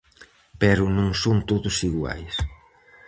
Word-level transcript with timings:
Pero 0.61 0.83
non 0.97 1.09
son 1.21 1.37
todos 1.49 1.75
iguais. 1.89 2.33